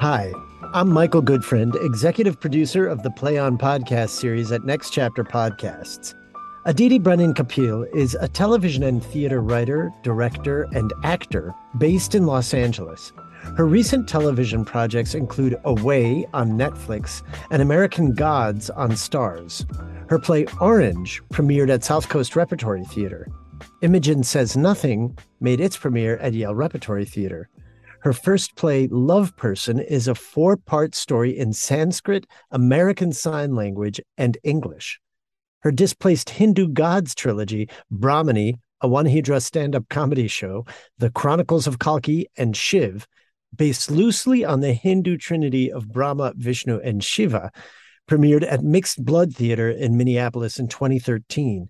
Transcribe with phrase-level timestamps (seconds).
[0.00, 0.32] Hi,
[0.72, 6.14] I'm Michael Goodfriend, executive producer of the Play On podcast series at Next Chapter Podcasts.
[6.64, 12.54] Aditi Brennan Kapil is a television and theater writer, director, and actor based in Los
[12.54, 13.12] Angeles.
[13.58, 19.66] Her recent television projects include Away on Netflix and American Gods on Starz.
[20.08, 23.28] Her play Orange premiered at South Coast Repertory Theater.
[23.82, 27.50] Imogen Says Nothing made its premiere at Yale Repertory Theater.
[28.02, 34.00] Her first play, Love Person, is a four part story in Sanskrit, American Sign Language,
[34.16, 34.98] and English.
[35.60, 40.64] Her displaced Hindu gods trilogy, Brahmani, a one hijra stand up comedy show,
[40.96, 43.06] The Chronicles of Kalki, and Shiv,
[43.54, 47.52] based loosely on the Hindu trinity of Brahma, Vishnu, and Shiva,
[48.08, 51.68] premiered at Mixed Blood Theater in Minneapolis in 2013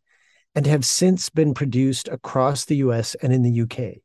[0.54, 4.00] and have since been produced across the US and in the UK.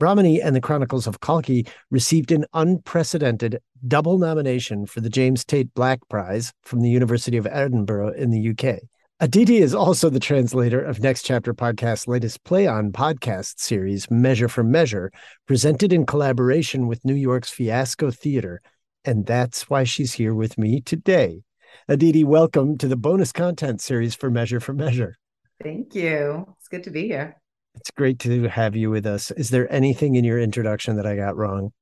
[0.00, 5.74] Brahmani and the Chronicles of Kalki received an unprecedented double nomination for the James Tait
[5.74, 8.80] Black Prize from the University of Edinburgh in the UK.
[9.20, 14.48] Aditi is also the translator of Next Chapter Podcast's latest play on podcast series, Measure
[14.48, 15.12] for Measure,
[15.46, 18.62] presented in collaboration with New York's Fiasco Theater.
[19.04, 21.42] And that's why she's here with me today.
[21.88, 25.18] Aditi, welcome to the bonus content series for Measure for Measure.
[25.62, 26.46] Thank you.
[26.56, 27.39] It's good to be here.
[27.76, 29.30] It's great to have you with us.
[29.32, 31.72] Is there anything in your introduction that I got wrong?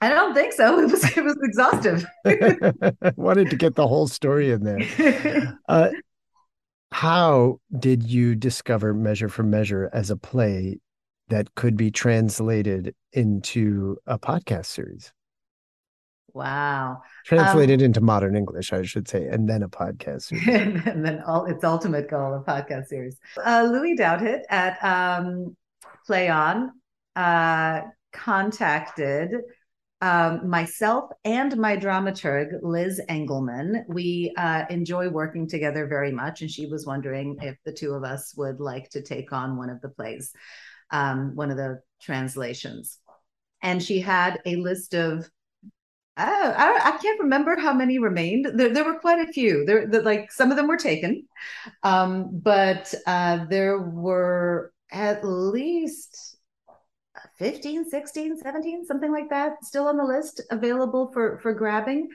[0.00, 0.80] I don't think so.
[0.82, 2.04] It was it was exhaustive.
[2.26, 5.58] I wanted to get the whole story in there.
[5.68, 5.90] Uh,
[6.90, 10.78] how did you discover Measure for Measure as a play
[11.28, 15.12] that could be translated into a podcast series?
[16.34, 17.02] Wow.
[17.24, 20.46] Translated um, into modern English, I should say, and then a podcast series.
[20.86, 23.18] and then all, its ultimate goal, a podcast series.
[23.44, 25.56] Uh, Louis Douthit at um,
[26.06, 26.72] Play On
[27.16, 27.82] uh,
[28.12, 29.30] contacted
[30.00, 33.84] um, myself and my dramaturg, Liz Engelman.
[33.88, 38.02] We uh, enjoy working together very much, and she was wondering if the two of
[38.02, 40.32] us would like to take on one of the plays,
[40.90, 42.98] um, one of the translations.
[43.62, 45.30] And she had a list of
[46.16, 48.46] I, I, I, can't remember how many remained.
[48.54, 49.64] There, there were quite a few.
[49.64, 51.26] There, the, like some of them were taken,
[51.82, 56.36] um, but uh, there were at least
[57.38, 62.08] 15, 16, 17, something like that, still on the list, available for for grabbing.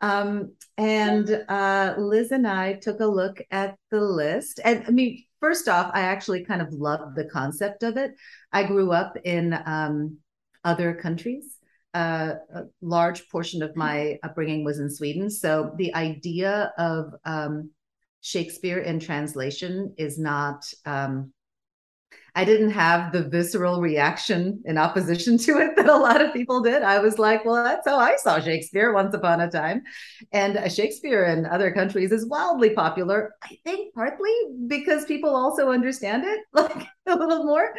[0.00, 5.24] Um, and uh, Liz and I took a look at the list, and I mean,
[5.40, 8.12] first off, I actually kind of loved the concept of it.
[8.52, 10.18] I grew up in um,
[10.64, 11.59] other countries
[11.94, 12.36] a
[12.80, 15.30] large portion of my upbringing was in Sweden.
[15.30, 17.70] So the idea of um,
[18.20, 20.64] Shakespeare in translation is not.
[20.86, 21.32] Um,
[22.34, 26.60] I didn't have the visceral reaction in opposition to it that a lot of people
[26.60, 26.82] did.
[26.82, 29.82] I was like, well, that's how I saw Shakespeare once upon a time.
[30.32, 34.32] And uh, Shakespeare in other countries is wildly popular, I think partly
[34.68, 37.74] because people also understand it like a little more.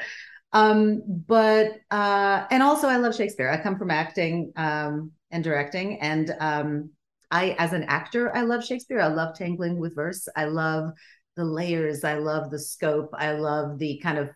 [0.53, 3.49] Um, but uh, and also I love Shakespeare.
[3.49, 6.89] I come from acting um, and directing, and um,
[7.29, 8.99] I, as an actor, I love Shakespeare.
[8.99, 10.27] I love tangling with verse.
[10.35, 10.91] I love
[11.37, 12.03] the layers.
[12.03, 13.11] I love the scope.
[13.13, 14.29] I love the kind of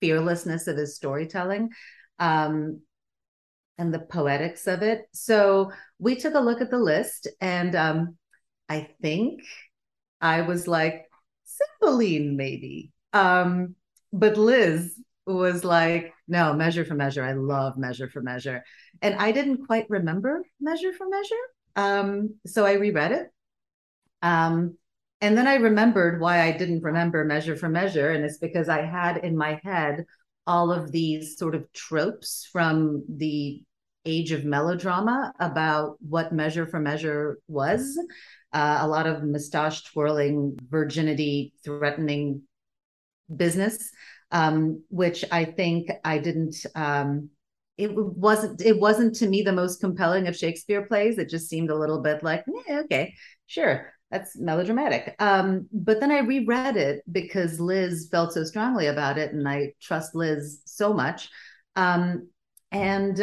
[0.00, 1.70] fearlessness of his storytelling.
[2.18, 2.80] Um,
[3.78, 5.02] and the poetics of it.
[5.12, 8.16] So we took a look at the list, and um,
[8.68, 9.42] I think
[10.20, 11.04] I was like,
[11.44, 12.92] Cymbeline, maybe.
[13.12, 13.74] Um,
[14.12, 17.24] but Liz was like, no, measure for measure.
[17.24, 18.62] I love measure for measure.
[19.02, 21.34] And I didn't quite remember measure for measure.
[21.76, 23.26] Um, so I reread it.
[24.22, 24.76] Um,
[25.20, 28.10] and then I remembered why I didn't remember Measure for Measure.
[28.10, 30.04] And it's because I had in my head
[30.46, 33.62] all of these sort of tropes from the
[34.04, 37.98] age of melodrama about what Measure for Measure was.
[38.52, 42.42] Uh, a lot of mustache twirling, virginity threatening
[43.34, 43.90] business,
[44.36, 46.56] um, which I think I didn't.
[46.74, 47.30] Um,
[47.78, 48.60] it wasn't.
[48.60, 51.18] It wasn't to me the most compelling of Shakespeare plays.
[51.18, 53.14] It just seemed a little bit like, okay,
[53.46, 55.16] sure that's melodramatic.
[55.18, 59.72] Um, but then I reread it because Liz felt so strongly about it, and I
[59.80, 61.28] trust Liz so much.
[61.74, 62.28] Um,
[62.70, 63.18] and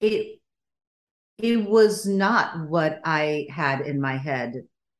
[0.00, 0.40] it
[1.38, 4.54] it was not what I had in my head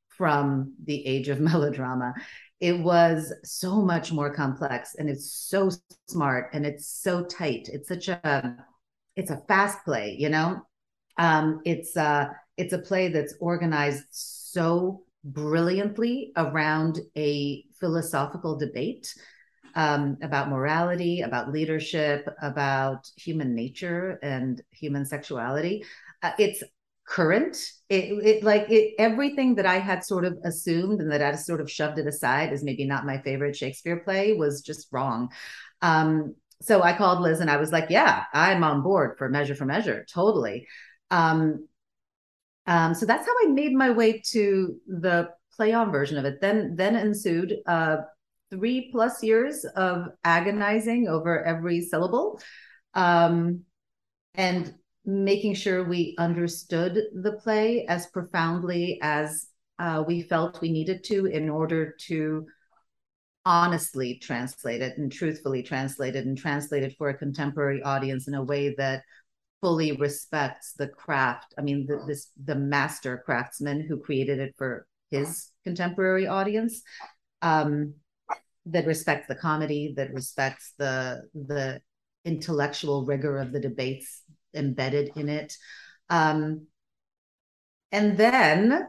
[0.09, 2.13] from the age of melodrama.
[2.63, 5.69] It was so much more complex, and it's so
[6.07, 7.67] smart, and it's so tight.
[7.67, 8.55] It's such a
[9.17, 10.61] it's a fast play, you know.
[11.17, 19.13] Um, it's uh it's a play that's organized so brilliantly around a philosophical debate
[19.75, 25.83] um, about morality, about leadership, about human nature and human sexuality.
[26.21, 26.63] Uh, it's
[27.05, 27.57] current.
[27.89, 31.61] It, it like it, everything that I had sort of assumed and that I sort
[31.61, 35.29] of shoved it aside as maybe not my favorite Shakespeare play was just wrong.
[35.81, 39.55] Um, so I called Liz and I was like, "Yeah, I'm on board for Measure
[39.55, 40.67] for Measure, totally."
[41.11, 41.67] Um,
[42.65, 46.39] um, so that's how I made my way to the play on version of it.
[46.41, 47.97] Then then ensued uh,
[48.49, 52.39] three plus years of agonizing over every syllable,
[52.93, 53.61] um,
[54.35, 54.73] and
[55.05, 59.47] making sure we understood the play as profoundly as
[59.79, 62.45] uh, we felt we needed to in order to
[63.45, 68.33] honestly translate it and truthfully translate it and translate it for a contemporary audience in
[68.33, 69.03] a way that
[69.61, 71.53] fully respects the craft.
[71.57, 76.81] I mean, the, this the master craftsman who created it for his contemporary audience.
[77.41, 77.95] Um,
[78.65, 81.81] that respects the comedy, that respects the the
[82.25, 84.21] intellectual rigor of the debates
[84.53, 85.55] embedded in it.
[86.09, 86.67] Um,
[87.91, 88.87] and then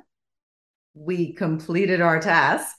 [0.95, 2.77] we completed our task,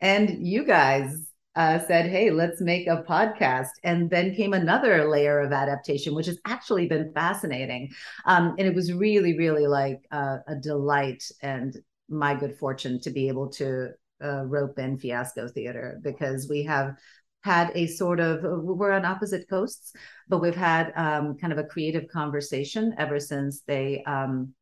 [0.00, 1.26] and you guys
[1.56, 3.70] uh, said, Hey, let's make a podcast.
[3.84, 7.90] And then came another layer of adaptation, which has actually been fascinating.
[8.26, 11.76] Um, and it was really, really like uh, a delight and
[12.08, 13.90] my good fortune to be able to
[14.22, 16.96] uh, rope in Fiasco Theater because we have
[17.44, 19.92] had a sort of we're on opposite coasts
[20.28, 24.54] but we've had um, kind of a creative conversation ever since they um,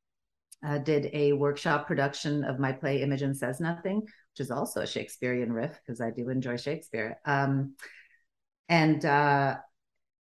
[0.67, 4.03] uh, did a workshop production of my play imogen says nothing
[4.33, 7.19] which is also a Shakespearean riff because I do enjoy Shakespeare.
[7.27, 7.75] Um,
[8.69, 9.57] and uh,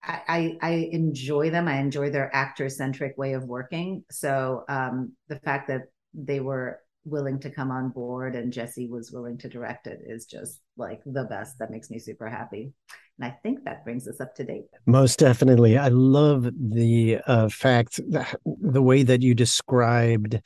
[0.02, 1.68] I, I enjoy them.
[1.68, 4.04] I enjoy their actor centric way of working.
[4.10, 5.82] So um, the fact that
[6.12, 10.26] they were willing to come on board and Jesse was willing to direct it is
[10.26, 11.58] just like the best.
[11.58, 12.72] That makes me super happy.
[13.18, 14.66] And I think that brings us up to date.
[14.86, 15.76] Most definitely.
[15.76, 18.00] I love the uh, fact,
[18.44, 20.40] the way that you described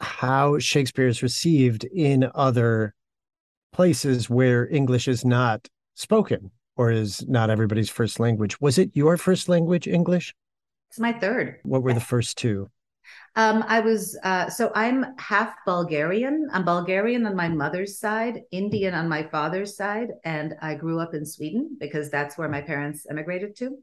[0.00, 2.94] how Shakespeare is received in other
[3.72, 8.60] places where English is not spoken or is not everybody's first language.
[8.60, 10.34] Was it your first language, English?
[10.88, 11.58] It's my third.
[11.62, 12.68] What were the first two?
[13.36, 16.48] Um, I was uh, so I'm half Bulgarian.
[16.52, 21.14] I'm Bulgarian on my mother's side, Indian on my father's side, and I grew up
[21.14, 23.78] in Sweden because that's where my parents immigrated to.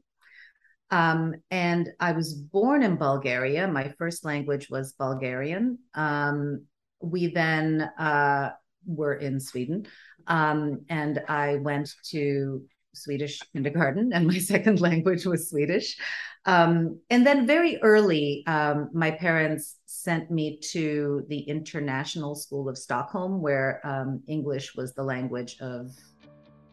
[0.90, 3.68] Um, and I was born in Bulgaria.
[3.68, 5.78] My first language was Bulgarian.
[5.94, 6.64] Um,
[7.00, 8.52] we then uh,
[8.86, 9.86] were in Sweden.
[10.26, 12.62] Um, and I went to
[12.98, 15.96] Swedish kindergarten, and my second language was Swedish.
[16.44, 22.78] Um, and then very early, um, my parents sent me to the International School of
[22.78, 25.90] Stockholm, where um, English was the language of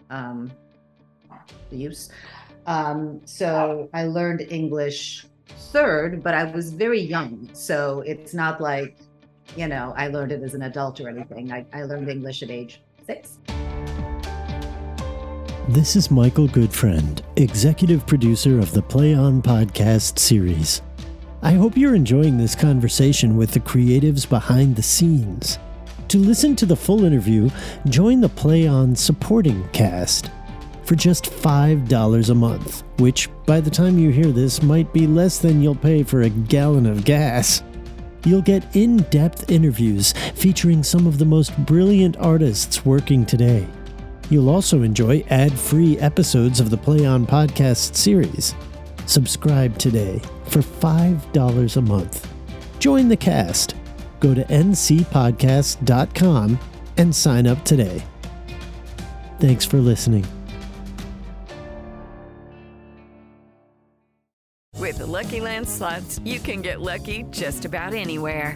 [0.10, 0.52] um,
[1.72, 2.10] use.
[2.68, 7.50] Um, so I learned English third, but I was very young.
[7.54, 8.98] So it's not like,
[9.56, 11.52] you know, I learned it as an adult or anything.
[11.52, 13.40] I, I learned English at age six.
[15.70, 20.84] This is Michael Goodfriend, executive producer of the Play On podcast series.
[21.42, 25.58] I hope you're enjoying this conversation with the creatives behind the scenes.
[26.10, 27.50] To listen to the full interview,
[27.90, 30.30] join the Play On supporting cast
[30.84, 35.40] for just $5 a month, which by the time you hear this might be less
[35.40, 37.64] than you'll pay for a gallon of gas.
[38.24, 43.68] You'll get in depth interviews featuring some of the most brilliant artists working today.
[44.30, 48.54] You'll also enjoy ad free episodes of the Play On podcast series.
[49.06, 52.28] Subscribe today for $5 a month.
[52.80, 53.76] Join the cast.
[54.20, 56.60] Go to ncpodcast.com
[56.98, 58.04] and sign up today.
[59.40, 60.26] Thanks for listening.
[64.78, 68.56] With the Lucky Land slots, you can get lucky just about anywhere.